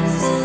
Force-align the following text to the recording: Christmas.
Christmas. 0.00 0.39